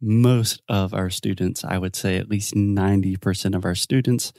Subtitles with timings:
[0.00, 4.32] most of our students, I would say at least 90% of our students,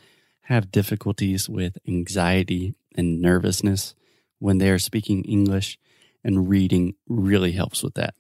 [0.44, 3.94] have difficulties with anxiety and nervousness
[4.40, 5.78] when they are speaking English,
[6.24, 8.16] and reading really helps with that.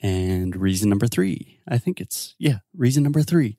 [0.00, 3.56] And reason number three, I think it's, yeah, reason number three.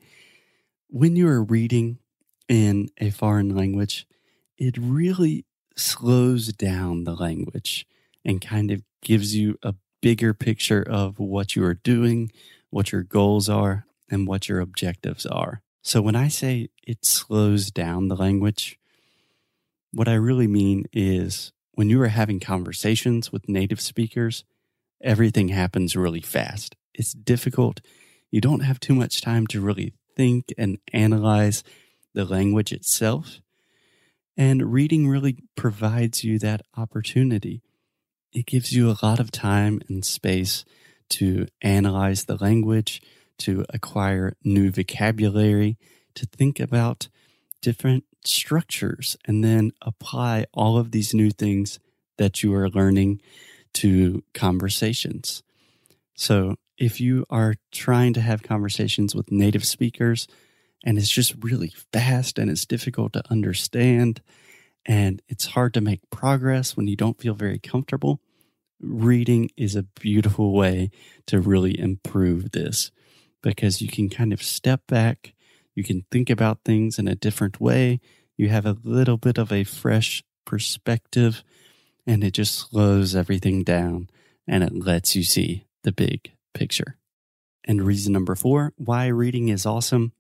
[0.88, 2.00] When you are reading
[2.48, 4.08] in a foreign language,
[4.58, 5.46] it really
[5.76, 7.86] slows down the language
[8.26, 12.32] and kind of gives you a bigger picture of what you are doing,
[12.70, 15.62] what your goals are, and what your objectives are.
[15.82, 18.78] So when I say it slows down the language,
[19.92, 24.44] what I really mean is when you are having conversations with native speakers,
[25.02, 26.76] everything happens really fast.
[26.94, 27.82] It's difficult.
[28.32, 31.64] You don't have too much time to really think and analyze
[32.14, 33.40] the language itself.
[34.36, 37.62] And reading really provides you that opportunity.
[38.34, 40.66] It gives you a lot of time and space
[41.10, 43.02] to analyze the language,
[43.40, 45.78] to acquire new vocabulary,
[46.16, 47.08] to think about
[47.62, 51.80] different structures, and then apply all of these new things
[52.18, 53.22] that you are learning
[53.74, 55.44] to conversations.
[56.16, 60.28] So, if you are trying to have conversations with native speakers
[60.84, 64.22] and it's just really fast and it's difficult to understand
[64.86, 68.22] and it's hard to make progress when you don't feel very comfortable,
[68.82, 70.92] reading is a beautiful way
[71.28, 72.92] to really improve this
[73.42, 75.34] because you can kind of step back,
[75.76, 78.00] you can think about things in a different way,
[78.38, 81.44] you have a little bit of a fresh perspective
[82.08, 84.10] and it just slows everything down
[84.48, 86.98] and it lets you see the big picture.
[87.66, 90.14] And reason number four why reading is awesome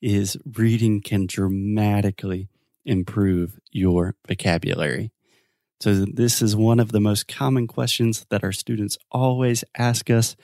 [0.00, 2.48] is reading can dramatically
[2.84, 5.10] improve your vocabulary.
[5.80, 10.36] So, this is one of the most common questions that our students always ask us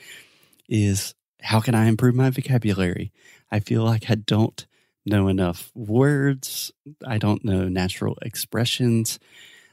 [0.69, 3.12] is how can I improve my vocabulary?
[3.51, 4.67] I feel like I don't
[5.06, 6.73] know enough words.
[7.06, 9.19] I don't know natural expressions.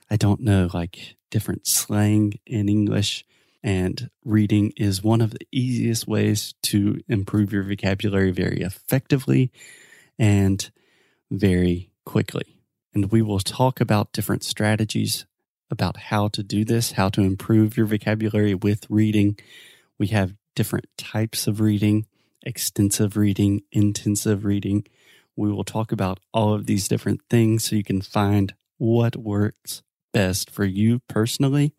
[0.10, 3.26] I don't know like different slang in English.
[3.64, 9.52] And reading is one of the easiest ways to improve your vocabulary very effectively
[10.17, 10.70] and
[11.30, 12.62] very quickly.
[12.94, 15.26] And we will talk about different strategies
[15.70, 19.38] about how to do this, how to improve your vocabulary with reading.
[19.98, 22.05] We have different types of reading,
[22.44, 24.86] extensive reading, intensive reading.
[25.36, 29.83] We will talk about all of these different things so you can find what works
[30.14, 31.73] best for you personally,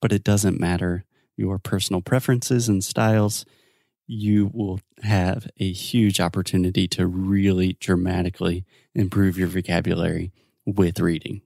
[0.00, 1.04] but it doesn't matter
[1.36, 3.44] your personal preferences and styles.
[4.06, 10.32] You will have a huge opportunity to really dramatically improve your vocabulary
[10.64, 11.42] with reading.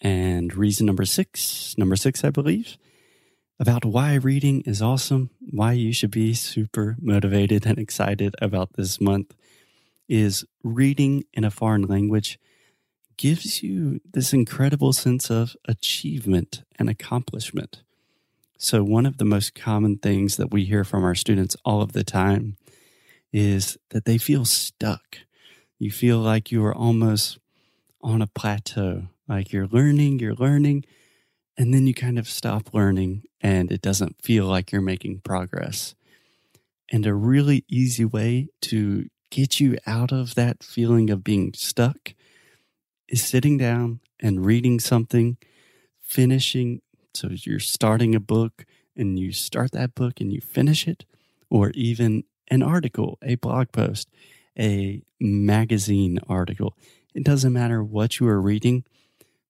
[0.00, 2.76] And reason number six, number six, I believe,
[3.58, 9.00] about why reading is awesome, why you should be super motivated and excited about this
[9.00, 9.34] month
[10.08, 12.38] is reading in a foreign language
[13.18, 17.82] gives you this incredible sense of achievement and accomplishment.
[18.56, 21.92] So, one of the most common things that we hear from our students all of
[21.92, 22.56] the time
[23.32, 25.18] is that they feel stuck.
[25.78, 27.38] You feel like you are almost
[28.00, 30.84] on a plateau, like you're learning, you're learning,
[31.56, 35.94] and then you kind of stop learning and it doesn't feel like you're making progress.
[36.90, 42.14] And a really easy way to get you out of that feeling of being stuck
[43.08, 45.36] is sitting down and reading something,
[46.00, 46.80] finishing.
[47.14, 48.64] So you're starting a book
[48.96, 51.04] and you start that book and you finish it,
[51.50, 54.08] or even an article, a blog post,
[54.58, 56.74] a magazine article.
[57.14, 58.84] It doesn't matter what you are reading,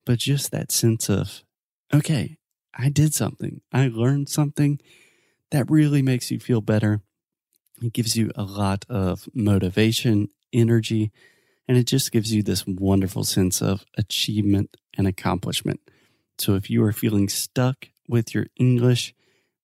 [0.08, 1.44] but just that sense of,
[1.92, 2.38] okay,
[2.72, 4.80] I did something, I learned something
[5.50, 7.02] that really makes you feel better.
[7.82, 11.12] It gives you a lot of motivation, energy,
[11.68, 15.80] and it just gives you this wonderful sense of achievement and accomplishment.
[16.38, 19.14] So if you are feeling stuck with your English,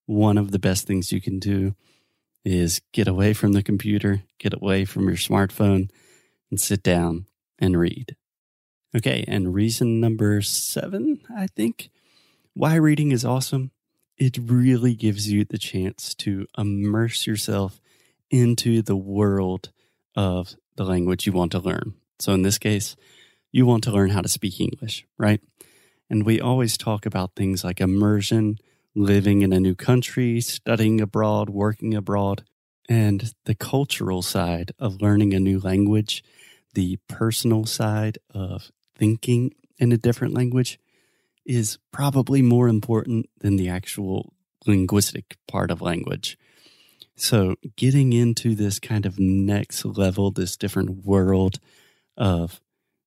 [0.05, 1.75] one of the best things you can do
[2.45, 5.89] is get away from the computer, get away from your smartphone,
[6.51, 7.25] and sit down
[7.59, 8.17] and read.
[8.97, 11.91] Okay, and reason number seven, I think,
[12.53, 13.73] why reading is awesome.
[14.17, 17.81] It really gives you the chance to immerse yourself
[18.31, 19.73] into the world
[20.15, 21.95] of the language you want to learn.
[22.21, 22.95] So in this case,
[23.51, 25.41] you want to learn how to speak English, right?
[26.09, 28.59] And we always talk about things like immersion,
[28.95, 32.45] living in a new country, studying abroad, working abroad,
[32.89, 36.23] and the cultural side of learning a new language,
[36.75, 40.79] the personal side of thinking in a different language
[41.45, 44.33] is probably more important than the actual
[44.67, 46.39] linguistic part of language.
[47.17, 51.61] So, getting into this kind of next level, this different world
[52.17, 52.61] of,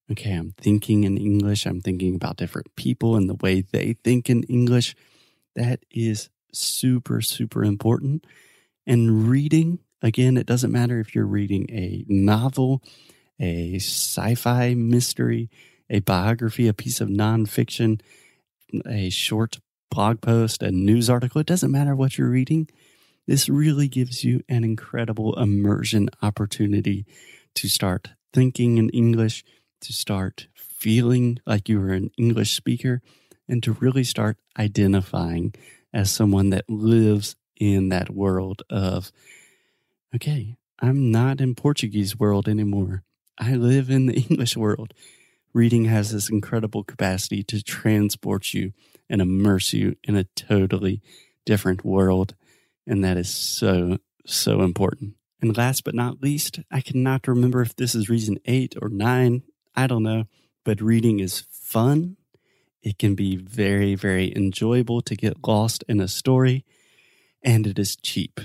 [0.10, 4.30] okay, I'm thinking in English, I'm thinking about different people and the way they think
[4.30, 4.96] in English,
[5.56, 8.26] that is super, super important.
[8.86, 12.82] And reading, again, it doesn't matter if you're reading a novel,
[13.40, 15.50] a sci fi mystery,
[15.90, 18.02] a biography, a piece of nonfiction,
[18.86, 21.42] a short blog post, a news article.
[21.42, 22.68] It doesn't matter what you're reading.
[23.26, 27.06] This really gives you an incredible immersion opportunity
[27.56, 29.44] to start thinking in English,
[29.82, 33.02] to start feeling like you are an English speaker,
[33.48, 35.54] and to really start identifying
[35.94, 39.12] as someone that lives in that world of,
[40.16, 43.04] okay, I'm not in Portuguese world anymore.
[43.38, 44.94] I live in the English world.
[45.58, 48.74] Reading has this incredible capacity to transport you
[49.10, 51.02] and immerse you in a totally
[51.48, 52.36] different world.
[52.86, 55.16] And that is so, so important.
[55.42, 59.42] And last but not least, I cannot remember if this is reason eight or nine.
[59.76, 60.26] I don't know.
[60.64, 62.18] But reading is fun.
[62.84, 66.66] It can be very, very enjoyable to get lost in a story.
[67.42, 68.40] And it is cheap.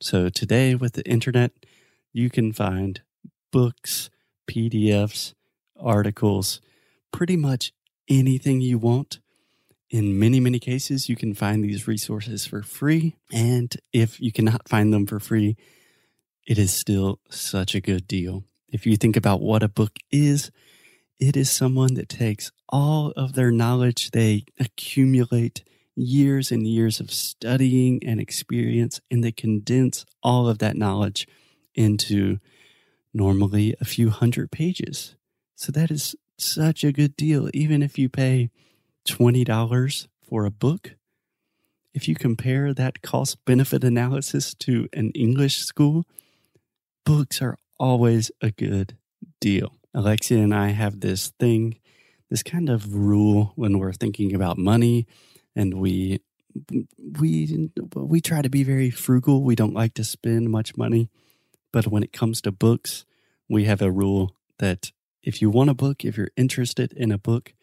[0.00, 1.52] So today, with the internet,
[2.12, 3.02] you can find
[3.52, 4.10] books,
[4.50, 5.32] PDFs,
[5.78, 6.60] articles,
[7.12, 7.72] pretty much
[8.08, 9.18] anything you want
[9.94, 13.14] in many, many cases, you can find these resources for free.
[13.32, 15.56] And if you cannot find them for free,
[16.44, 18.42] it is still such a good deal.
[18.68, 20.50] If you think about what a book is,
[21.20, 25.62] it is someone that takes all of their knowledge they accumulate
[25.94, 31.28] years and years of studying and experience, and they condense all of that knowledge
[31.72, 32.40] into
[33.12, 35.14] normally a few hundred pages.
[35.56, 38.50] So that is such a good deal, even if you pay
[39.06, 40.96] $20 for a book,
[41.92, 46.04] if you compare that cost benefit analysis to an English school,
[47.04, 48.96] books are always a good
[49.40, 49.76] deal.
[49.94, 51.78] Alexia and I have this thing,
[52.30, 55.06] this kind of rule when we're thinking about money
[55.54, 56.20] and we
[57.20, 59.42] we we try to be very frugal.
[59.42, 61.10] We don't like to spend much money,
[61.72, 63.04] but when it comes to books,
[63.48, 64.92] we have a rule that
[65.24, 67.54] if you want a book, if you're interested in a book,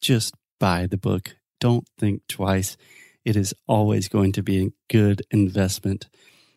[0.00, 1.36] just buy the book.
[1.60, 2.76] Don't think twice.
[3.24, 6.08] It is always going to be a good investment.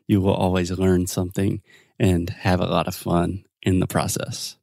[0.08, 1.62] You will always learn something
[2.00, 4.58] and have a lot of fun in the process.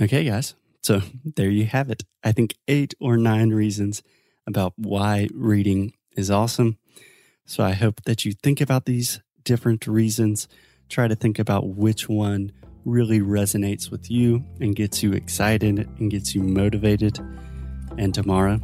[0.00, 0.54] Okay, guys.
[0.82, 2.04] So there you have it.
[2.22, 4.02] I think eight or nine reasons
[4.46, 6.76] about why reading is awesome.
[7.46, 10.48] So I hope that you think about these different reasons.
[10.88, 12.52] Try to think about which one
[12.84, 17.18] really resonates with you and gets you excited and gets you motivated.
[17.98, 18.60] And tomorrow,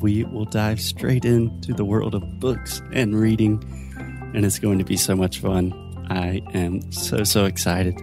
[0.00, 3.62] we will dive straight into the world of books and reading,
[4.34, 5.72] and it's going to be so much fun.
[6.10, 7.98] I am so, so excited,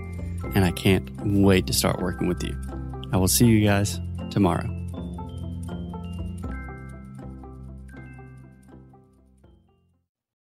[0.56, 2.56] and I can't wait to start working with you.
[3.12, 4.00] I will see you guys
[4.32, 4.73] tomorrow.